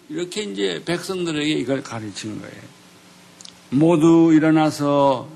[0.09, 2.63] 이렇게 이제 백성들에게 이걸 가르친 거예요.
[3.71, 5.29] 모두 일어나서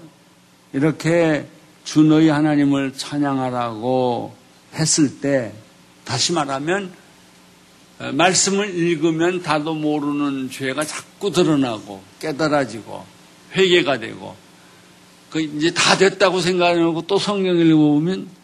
[0.73, 1.47] 이렇게
[1.85, 4.35] 주 너희 하나님을 찬양하라고
[4.75, 5.53] 했을 때
[6.05, 6.93] 다시 말하면
[8.13, 13.05] 말씀을 읽으면 다도 모르는 죄가 자꾸 드러나고 깨달아지고
[13.55, 14.35] 회개가 되고
[15.31, 18.36] 그 이제 다 됐다고 생각하고 또 성경을 읽어보면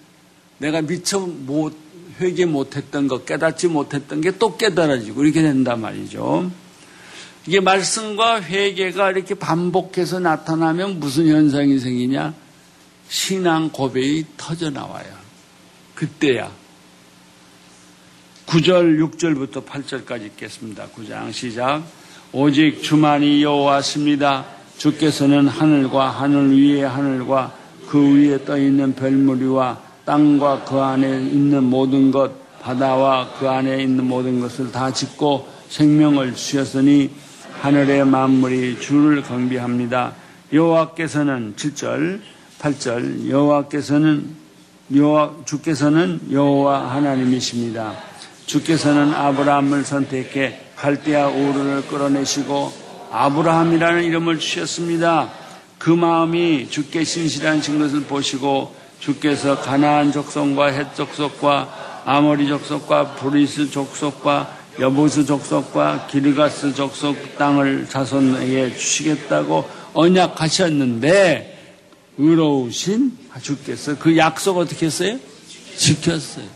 [0.62, 1.76] 내가 미처 못
[2.20, 6.50] 회개 못했던 것 깨닫지 못했던 게 또 깨달아지고 이렇게 된단 말이죠.
[7.46, 12.34] 이게 말씀과 회개가 이렇게 반복해서 나타나면 무슨 현상이 생기냐?
[13.08, 15.06] 신앙 고백이 터져 나와요.
[15.96, 16.50] 그때야.
[18.46, 20.88] 9절, 6절부터 8절까지 읽겠습니다.
[20.96, 21.82] 9장 시작.
[22.32, 24.46] 오직 주만이 여호와십니다.
[24.78, 27.56] 주께서는 하늘과 하늘 위의 하늘과
[27.88, 34.04] 그 위에 떠 있는 별무리와 땅과 그 안에 있는 모든 것, 바다와 그 안에 있는
[34.04, 37.10] 모든 것을 다 짓고 생명을 주셨으니
[37.60, 40.14] 하늘의 만물이 주를 경비합니다.
[40.52, 42.20] 여호와께서는 7절,
[42.60, 44.42] 8절 여호와께서는
[44.94, 47.94] 여호와 주께서는 여호와 하나님이십니다.
[48.46, 52.72] 주께서는 아브라함을 선택해 갈대아 우르를 끌어내시고
[53.10, 55.30] 아브라함이라는 이름을 주셨습니다.
[55.78, 64.58] 그 마음이 주께 신실하신 것을 보시고 주께서 가나안 족속과 헷 족속과 아모리 족속과 브리스 족속과
[64.78, 71.80] 여보스 족속과 기르가스 족속 땅을 자손에게 주시겠다고 언약하셨는데
[72.16, 75.18] 의로우신 주께서 그 약속 어떻게 했어요?
[75.76, 76.46] 지켰어요.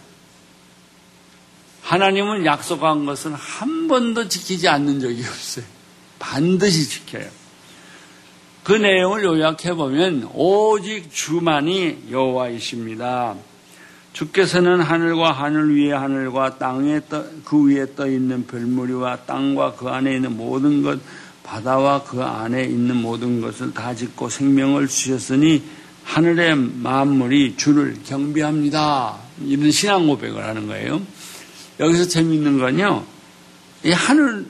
[1.83, 5.65] 하나님은 약속한 것은 한 번도 지키지 않는 적이 없어요.
[6.19, 7.29] 반드시 지켜요.
[8.67, 13.37] 그 내용을 요약해 보면 오직 주만이 여호와이십니다.
[14.13, 20.17] 주께서는 하늘과 하늘 위에 하늘과 땅에 떠, 그 위에 떠 있는 별무리와 땅과 그 안에
[20.17, 20.99] 있는 모든 것
[21.45, 25.63] 바다와 그 안에 있는 모든 것을 다 짓고 생명을 주셨으니
[26.03, 29.17] 하늘의 만물이 주를 경비합니다.
[29.45, 31.01] 이런 신앙 고백을 하는 거예요.
[31.79, 33.05] 여기서 재미있는 건요.
[33.85, 34.45] 이 하늘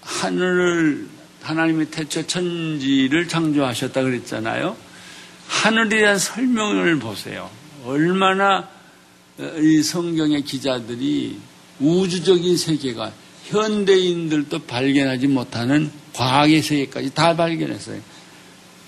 [0.00, 1.11] 하늘을
[1.42, 4.76] 하나님의 태초 천지를 창조하셨다 그랬잖아요.
[5.48, 7.50] 하늘이란 설명을 보세요.
[7.84, 8.68] 얼마나
[9.38, 11.38] 이 성경의 기자들이
[11.80, 13.12] 우주적인 세계가
[13.44, 18.00] 현대인들도 발견하지 못하는 과학의 세계까지 다 발견했어요.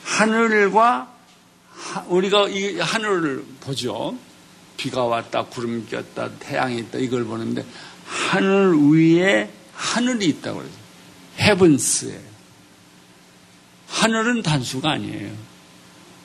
[0.04, 1.12] 하늘과
[2.08, 4.16] 우리가 이 하늘을 보죠.
[4.76, 7.64] 비가 왔다, 구름이 꼈다, 태양이 있다 이걸 보는데
[8.04, 10.74] 하늘 위에 하늘이 있다고 그러죠.
[11.40, 12.33] 헤븐스에
[14.04, 15.32] 하늘은 단수가 아니에요.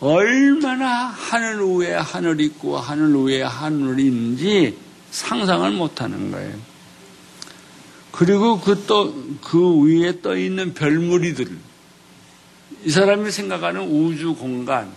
[0.02, 4.78] 얼마나 하늘 위에 하늘이 있고 하늘 위에 하늘이 있는지
[5.12, 6.58] 상상을 못하는 거예요.
[8.12, 11.58] 그리고 그 또, 그 위에 떠 있는 별무리들.
[12.84, 14.92] 이 사람이 생각하는 우주 공간,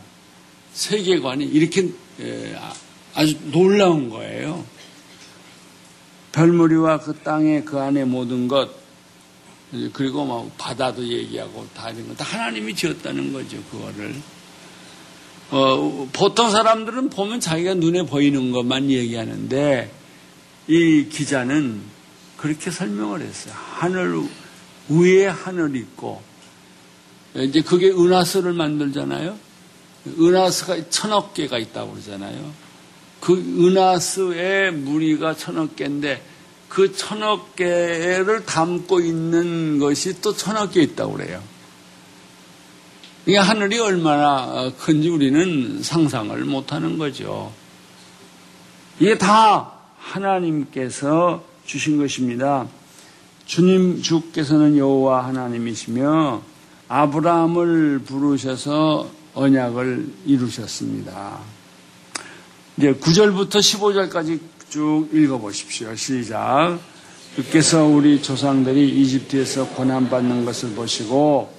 [0.73, 1.89] 세계관이 이렇게
[3.15, 4.65] 아주 놀라운 거예요.
[6.33, 8.82] 별무리와 그 땅에 그 안에 모든 것,
[9.93, 14.15] 그리고 막 바다도 얘기하고 다 이런 거 다 하나님이 지었다는 거죠, 그거를.
[15.51, 19.91] 어, 보통 사람들은 보면 자기가 눈에 보이는 것만 얘기하는데
[20.69, 21.81] 이 기자는
[22.37, 23.55] 그렇게 설명을 했어요.
[23.57, 24.23] 하늘
[24.89, 26.23] 위에 하늘이 있고
[27.37, 29.37] 이제 그게 은하수를 만들잖아요.
[30.19, 32.53] 은하수가 천억 개가 있다고 그러잖아요.
[33.21, 36.23] 그 은하수의 무리가 천억 개인데
[36.73, 41.43] 그 천억 개를 담고 있는 것이 또 천억 개 있다고 그래요.
[43.27, 47.53] 이 하늘이 얼마나 큰지 우리는 상상을 못하는 거죠.
[48.99, 52.67] 이게 다 하나님께서 주신 것입니다.
[53.45, 56.41] 주님 주께서는 여호와 하나님이시며
[56.89, 61.39] 아브라함을 부르셔서 언약을 이루셨습니다.
[62.79, 64.41] 이제 9절부터 15절까지
[64.73, 65.95] 쭉 읽어보십시오.
[65.95, 66.79] 시작.
[67.37, 71.53] 주께서 우리 조상들이 이집트에서 고난받는 것을 보시고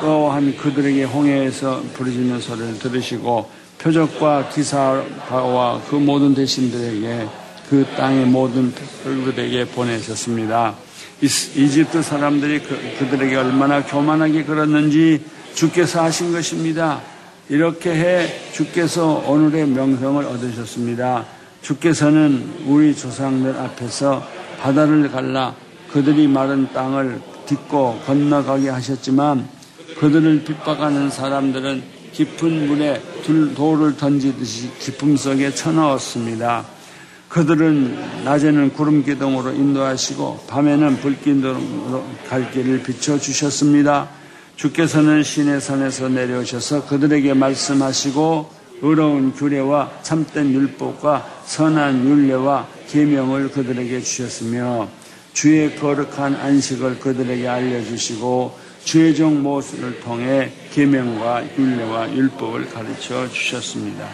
[0.00, 7.26] 또한 그들에게 홍해에서 부르짖는 소리를 들으시고 표적과 기사와 그 모든 대신들에게
[7.68, 10.76] 그 땅의 모든 백들에게 보내셨습니다.
[11.20, 17.00] 이집트 사람들이 그, 그들에게 얼마나 교만하게 그었는지 주께서 하신 것입니다.
[17.48, 21.39] 이렇게 해 주께서 오늘의 명성을 얻으셨습니다.
[21.62, 24.26] 주께서는 우리 조상들 앞에서
[24.60, 25.54] 바다를 갈라
[25.92, 29.48] 그들이 마른 땅을 딛고 건너가게 하셨지만
[29.98, 33.02] 그들을 핍박하는 사람들은 깊은 물에
[33.54, 36.64] 돌을 던지듯이 깊음 속에 쳐넣었습니다.
[37.28, 44.08] 그들은 낮에는 구름 기둥으로 인도하시고 밤에는 불기둥으로 갈 길을 비춰 주셨습니다.
[44.56, 54.88] 주께서는 신의 산에서 내려오셔서 그들에게 말씀하시고 의로운 규례와 참된 율법과 선한 율례와 계명을 그들에게 주셨으며
[55.32, 64.08] 주의 거룩한 안식을 그들에게 알려주시고 주의 종 모습을 통해 계명과 율례와 율법을 가르쳐 주셨습니다.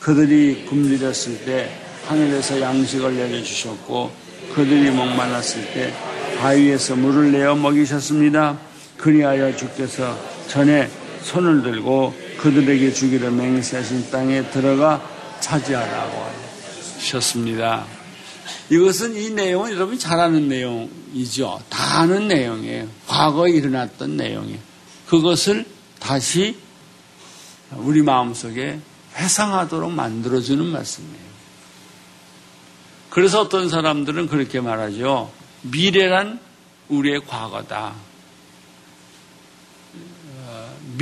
[0.00, 1.70] 그들이 굶주렸을 때
[2.06, 4.10] 하늘에서 양식을 내려주셨고
[4.54, 5.92] 그들이 목말랐을 때
[6.40, 8.58] 바위에서 물을 내어 먹이셨습니다.
[8.98, 10.90] 그리하여 주께서 전에
[11.22, 12.12] 손을 들고
[12.42, 15.00] 그들에게 주기를 맹세하신 땅에 들어가
[15.38, 16.26] 차지하라고
[16.96, 17.86] 하셨습니다.
[18.68, 21.62] 이것은 이 내용은 여러분이 잘 아는 내용이죠.
[21.68, 22.88] 다 아는 내용이에요.
[23.06, 24.58] 과거에 일어났던 내용이에요.
[25.06, 25.66] 그것을
[26.00, 26.56] 다시
[27.76, 28.80] 우리 마음속에
[29.14, 31.32] 회상하도록 만들어주는 말씀이에요.
[33.10, 35.30] 그래서 어떤 사람들은 그렇게 말하죠.
[35.62, 36.40] 미래란
[36.88, 37.94] 우리의 과거다.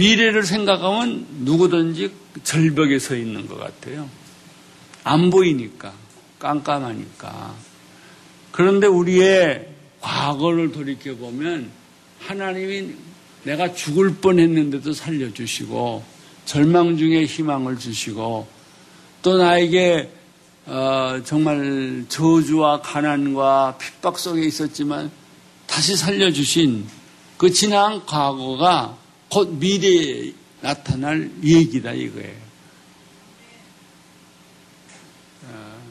[0.00, 2.10] 어, 미래를 생각하면 누구든지
[2.42, 4.08] 절벽에 서 있는 것 같아요.
[5.04, 5.92] 안 보이니까,
[6.38, 7.54] 깜깜하니까.
[8.50, 9.68] 그런데 우리의
[10.00, 11.70] 과거를 돌이켜보면
[12.18, 12.94] 하나님이
[13.44, 16.02] 내가 죽을 뻔 했는데도 살려주시고,
[16.46, 18.48] 절망 중에 희망을 주시고,
[19.22, 20.10] 또 나에게
[20.66, 25.10] 어, 정말 저주와 가난과 핍박 속에 있었지만
[25.66, 26.86] 다시 살려주신
[27.38, 28.99] 그 지난 과거가
[29.30, 32.36] 곧 미래에 나타날 얘기다 이거예요.
[35.44, 35.82] 어,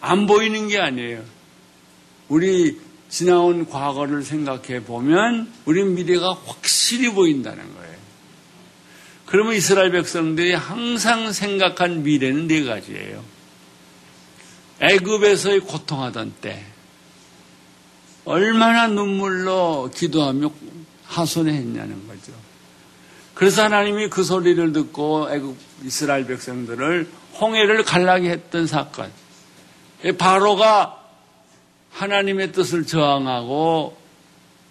[0.00, 1.24] 안 보이는 게 아니에요.
[2.28, 2.78] 우리
[3.08, 7.96] 지나온 과거를 생각해 보면 우리 미래가 확실히 보인다는 거예요.
[9.24, 13.22] 그러면 이스라엘 백성들이 항상 생각한 미래는 네 가지예요.
[14.80, 16.64] 애굽에서의 고통하던 때
[18.24, 20.50] 얼마나 눈물로 기도하며
[21.08, 22.32] 하소연했냐는 거죠.
[23.34, 27.08] 그래서 하나님이 그 소리를 듣고 애굽 이스라엘 백성들을
[27.40, 29.10] 홍해를 갈라게 했던 사건.
[30.18, 30.96] 바로가
[31.92, 33.96] 하나님의 뜻을 저항하고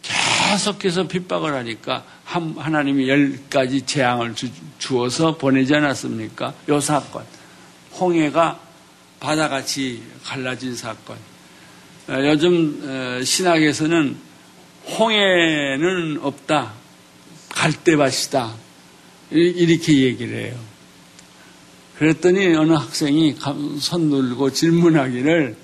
[0.02, 6.54] 계속해서 핍박을 하니까 하나님이 열 가지 재앙을 주 어서 보내지 않았습니까?
[6.70, 7.24] 요 사건.
[8.00, 8.60] 홍해가
[9.20, 11.18] 바다같이 갈라진 사건.
[12.10, 14.27] 어, 요즘 어, 신학에서는
[14.88, 16.74] 홍해는 없다.
[17.50, 18.56] 갈대밭이다.
[19.32, 20.60] 이렇게 얘기를 해요.
[21.98, 23.36] 그랬더니 어느 학생이
[23.80, 25.58] 손 들고 질문하기를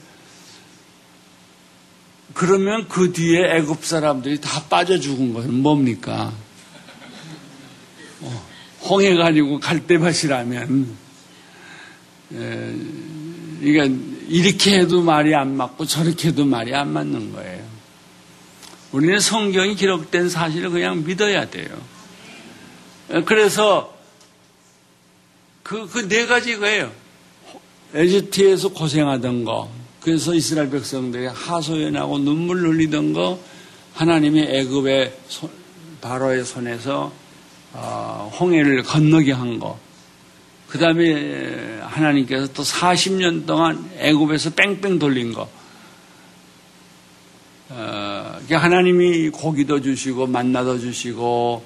[2.33, 6.33] 그러면 그 뒤에 애굽 사람들이 다 빠져 죽은 것은 뭡니까?
[8.21, 8.45] 어,
[8.89, 11.03] 홍해가 아니고 갈대밭이라면
[13.59, 17.72] 그러니까 이렇게 해도 말이 안 맞고 저렇게 해도 말이 안 맞는 거예요.
[18.93, 21.67] 우리는 성경이 기록된 사실을 그냥 믿어야 돼요.
[23.25, 23.93] 그래서
[25.63, 26.91] 그, 그 네 가지 거예요.
[27.95, 29.69] 에지트에서 고생하던 거,
[30.01, 33.39] 그래서 이스라엘 백성들이 하소연하고 눈물 흘리던 거,
[33.93, 35.49] 하나님이 애굽의 손,
[36.01, 37.11] 바로의 손에서
[37.73, 39.79] 어, 홍해를 건너게 한 거.
[40.67, 45.49] 그 다음에 하나님께서 또 40년 동안 애굽에서 뺑뺑 돌린 거.
[47.75, 51.63] 어, 하나님이 고기도 주시고 만나도 주시고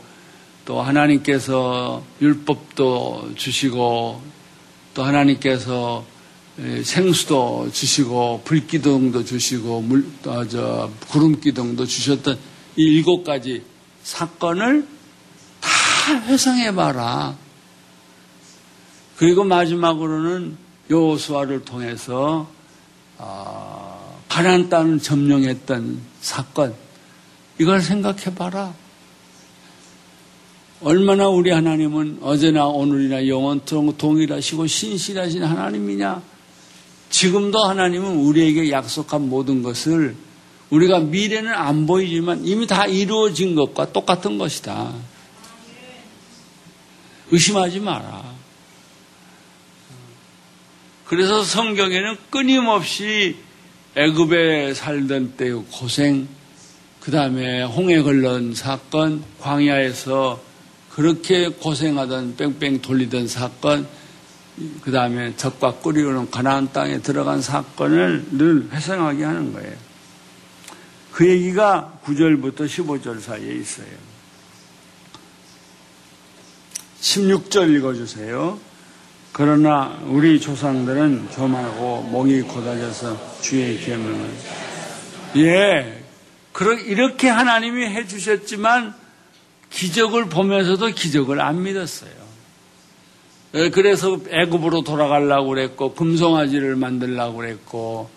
[0.64, 4.22] 또 하나님께서 율법도 주시고
[4.94, 6.06] 또 하나님께서
[6.84, 12.40] 생수도 주시고 불기둥도 주시고 물, 어, 저 구름기둥도 주셨던
[12.78, 13.64] 이 일곱 가지
[14.04, 14.88] 사건을
[15.60, 17.36] 다 회상해봐라.
[19.18, 20.58] 그리고 마지막으로는
[20.90, 22.48] 요수아를 통해서
[23.18, 23.77] 어,
[24.30, 26.76] 가나안 땅을 점령했던 사건
[27.60, 28.74] 이걸 생각해 봐라.
[30.82, 36.22] 얼마나 우리 하나님은 어제나 오늘이나 영원토록 동일하시고 신실하신 하나님이냐?
[37.10, 40.16] 지금도 하나님은 우리에게 약속한 모든 것을
[40.70, 44.94] 우리가 미래는 안 보이지만 이미 다 이루어진 것과 똑같은 것이다.
[47.32, 48.36] 의심하지 마라.
[51.06, 53.38] 그래서 성경에는 끊임없이
[53.98, 56.28] 애굽에 살던 때의 고생,
[57.00, 60.40] 그 다음에 홍해 걸른 사건, 광야에서
[60.92, 63.88] 그렇게 고생하던 뺑뺑 돌리던 사건,
[64.82, 69.76] 그 다음에 적과 꿀이오는 가나안 땅에 들어간 사건을 늘 회상하게 하는 거예요.
[71.12, 73.88] 그 얘기가 9절부터 15절 사이에 있어요.
[77.02, 78.67] 16절 읽어주세요.
[79.38, 84.32] 그러나 우리 조상들은 교만하고 목이 고달려서 주의 계명을
[85.36, 86.04] 예,
[86.88, 88.96] 이렇게 하나님이 해주셨지만
[89.70, 92.10] 기적을 보면서도 기적을 안 믿었어요.
[93.54, 98.10] 예, 그래서 애굽으로 돌아가려고 그랬고 금송아지를 만들려고 그랬고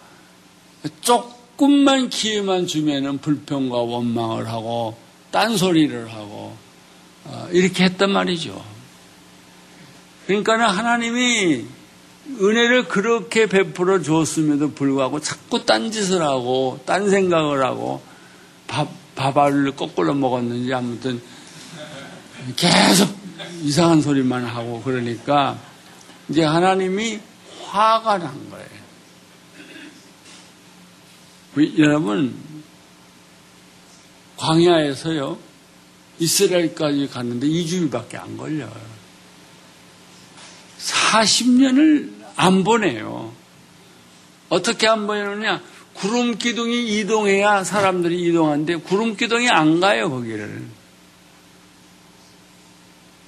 [1.02, 4.96] 조금만 기회만 주면은 불평과 원망을 하고
[5.32, 6.56] 딴소리를 하고
[7.26, 8.69] 어, 이렇게 했단 말이죠.
[10.30, 11.64] 그러니까는 하나님이
[12.40, 18.00] 은혜를 그렇게 베풀어 주었음에도 불구하고 자꾸 딴짓을 하고 딴 생각을 하고
[18.68, 21.20] 밥, 밥알을 거꾸로 먹었는지 아무튼
[22.54, 23.12] 계속
[23.62, 25.58] 이상한 소리만 하고 그러니까
[26.28, 27.18] 이제 하나님이
[27.66, 28.70] 화가 난 거예요.
[31.78, 32.36] 여러분,
[34.36, 35.36] 광야에서요,
[36.20, 38.99] 이스라엘까지 갔는데 2주일밖에 안 걸려요.
[40.80, 43.32] 40년을 안 보내요.
[44.48, 45.62] 어떻게 안 보내느냐?
[45.94, 50.62] 구름 기둥이 이동해야 사람들이 이동하는데 구름 기둥이 안 가요, 거기를.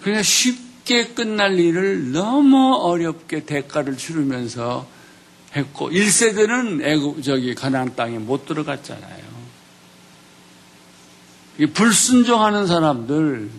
[0.00, 4.86] 그냥 쉽게 끝날 일을 너무 어렵게 대가를 치르면서
[5.54, 9.22] 했고 1세대는 애국 저기 가나안 땅에 못 들어갔잖아요.
[11.74, 13.50] 불순종하는 사람들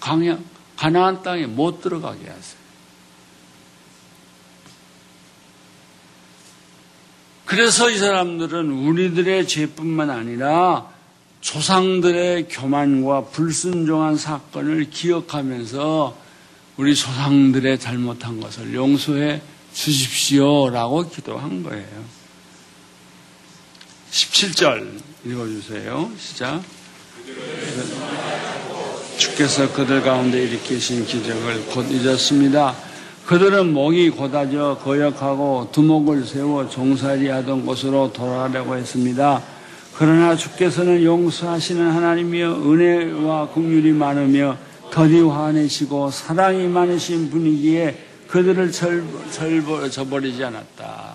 [0.00, 0.38] 강야
[0.76, 2.66] 가나안 땅에 못 들어가게 하세요.
[7.46, 10.90] 그래서 이 사람들은 우리들의 죄뿐만 아니라
[11.40, 16.16] 조상들의 교만과 불순종한 사건을 기억하면서
[16.76, 19.40] 우리 조상들의 잘못한 것을 용서해
[19.72, 22.04] 주십시오라고 기도한 거예요.
[24.10, 26.10] 17절 읽어주세요.
[26.18, 26.62] 시작.
[29.16, 32.74] 주께서 그들 가운데 일으키신 기적을 곧 잊었습니다.
[33.26, 39.42] 그들은 목이 고다져 거역하고 두목을 세워 종살이 하던 곳으로 돌아가려고 했습니다.
[39.96, 44.58] 그러나 주께서는 용서하시는 하나님이여 은혜와 긍휼이 많으며
[44.92, 51.14] 더디 화내시고 사랑이 많으신 분이기에 그들을 절버, 저버리지 않았다.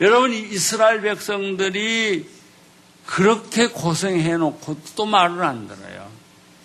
[0.00, 2.26] 여러분 이스라엘 백성들이
[3.06, 6.03] 그렇게 고생해 놓고 또 말을 안 들어요.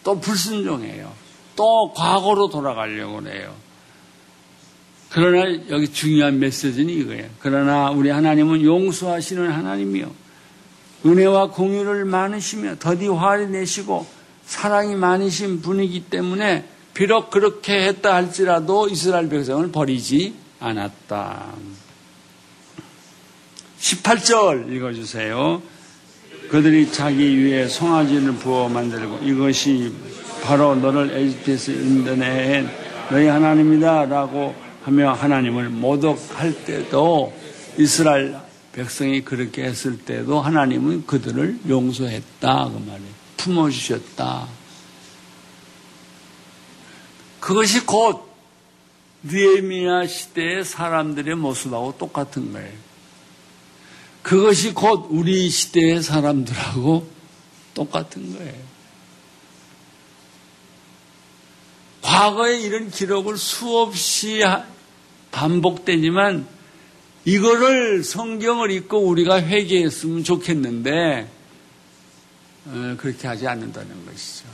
[0.09, 1.13] 또 불순종해요.
[1.55, 3.53] 또 과거로 돌아가려고 해요.
[5.09, 7.29] 그러나 여기 중요한 메시지는 이거예요.
[7.37, 10.11] 그러나 우리 하나님은 용서하시는 하나님이요.
[11.05, 14.07] 은혜와 공유를 많으시며 더디 화를 내시고
[14.47, 21.53] 사랑이 많으신 분이기 때문에 비록 그렇게 했다 할지라도 이스라엘 백성을 버리지 않았다.
[23.79, 25.61] 18절 읽어주세요.
[26.49, 29.93] 그들이 자기 위에 송아지를 부어 만들고 이것이
[30.43, 32.69] 바로 너를 에집트에서 인도내엔
[33.11, 37.33] 너희 하나님이다라고 하며 하나님을 모독할 때도
[37.77, 38.35] 이스라엘
[38.71, 42.69] 백성이 그렇게 했을 때도 하나님은 그들을 용서했다.
[42.69, 43.19] 그 말이에요.
[43.37, 44.47] 품어주셨다.
[47.39, 48.27] 그것이 곧
[49.23, 52.88] 느에미야 시대의 사람들의 모습하고 똑같은 거예요.
[54.21, 57.09] 그것이 곧 우리 시대의 사람들하고
[57.73, 58.69] 똑같은 거예요.
[62.01, 64.41] 과거에 이런 기록을 수없이
[65.31, 66.47] 반복되지만
[67.25, 71.29] 이거를 성경을 읽고 우리가 회개했으면 좋겠는데
[72.65, 74.45] 어, 그렇게 하지 않는다는 것이죠.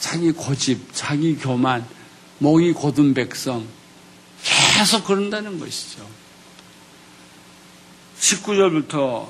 [0.00, 1.86] 자기 고집, 자기 교만,
[2.38, 3.66] 목이 고든 백성
[4.74, 6.06] 계속 그런다는 것이죠.
[8.20, 9.26] 19절부터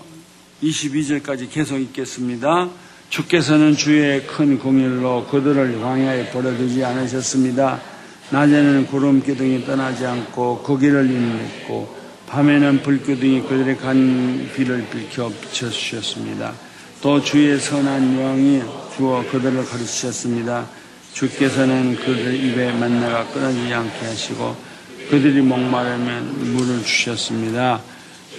[0.62, 2.68] 22절까지 계속 읽겠습니다.
[3.10, 7.80] 주께서는 주의 큰 공일로 그들을 광야에 버려두지 않으셨습니다.
[8.30, 16.52] 낮에는 구름 기둥이 떠나지 않고 그 길을 인도했고 밤에는 불기둥이 그들의 간 길을 비켜 비춰주셨습니다.
[17.00, 18.62] 또 주의 선한 영이
[18.96, 20.66] 주어 그들을 가르치셨습니다.
[21.14, 24.56] 주께서는 그들 입에 만나가 끊어지지 않게 하시고
[25.08, 27.80] 그들이 목마르면 물을 주셨습니다.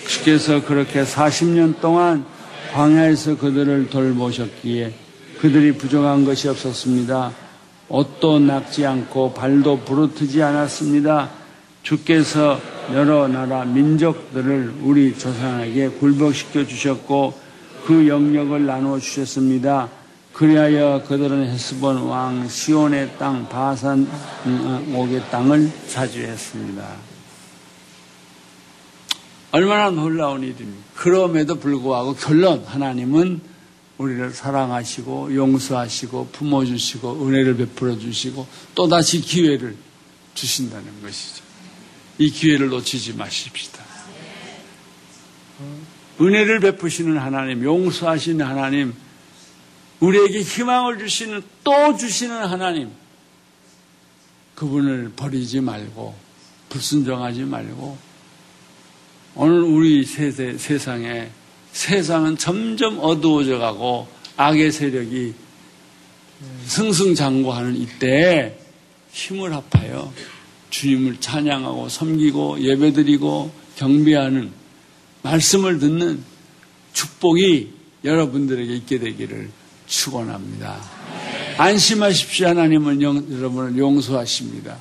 [0.07, 2.25] 주께서 그렇게 40년 동안
[2.73, 4.93] 광야에서 그들을 돌보셨기에
[5.39, 7.31] 그들이 부족한 것이 없었습니다.
[7.89, 11.29] 옷도 낙지 않고 발도 부르트지 않았습니다.
[11.81, 12.59] 주께서
[12.93, 17.33] 여러 나라 민족들을 우리 조상에게 굴복시켜 주셨고
[17.85, 19.89] 그 영역을 나누어 주셨습니다.
[20.33, 24.07] 그리하여 그들은 헤스본 왕 시온의 땅 바산
[24.93, 26.83] 옥의 땅을 차지했습니다.
[29.51, 30.83] 얼마나 놀라운 일입니까?
[30.95, 33.41] 그럼에도 불구하고 결론 하나님은
[33.97, 39.75] 우리를 사랑하시고 용서하시고 품어 주시고 은혜를 베풀어 주시고 또 다시 기회를
[40.33, 41.43] 주신다는 것이죠.
[42.17, 43.83] 이 기회를 놓치지 마십시다.
[46.21, 48.93] 은혜를 베푸시는 하나님, 용서하시는 하나님,
[49.99, 52.91] 우리에게 희망을 주시는 또 주시는 하나님,
[54.55, 56.15] 그분을 버리지 말고
[56.69, 57.97] 불순종하지 말고
[59.41, 61.29] 오늘 우리 세대, 세상에
[61.71, 65.33] 세상은 점점 어두워져 가고 악의 세력이
[66.65, 68.59] 승승장구하는 이때에
[69.13, 70.11] 힘을 합하여
[70.71, 74.51] 주님을 찬양하고 섬기고 예배드리고 경배하는
[75.21, 76.21] 말씀을 듣는
[76.91, 77.71] 축복이
[78.03, 79.51] 여러분들에게 있게 되기를
[79.87, 80.81] 축원합니다.
[81.57, 82.47] 안심하십시오.
[82.49, 84.75] 하나님은 영, 여러분을 용서하십니다.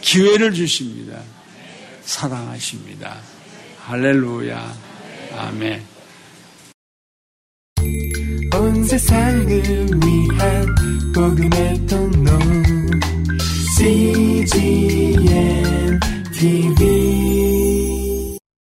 [0.00, 1.22] 기회를 주십니다.
[2.02, 3.29] 사랑하십니다.
[3.90, 4.72] 할렐루야.
[5.36, 5.82] 아멘.
[8.54, 10.74] 온 세상을 위한
[11.12, 12.30] 복음의 통로
[13.76, 15.18] CGM
[16.32, 17.59] TV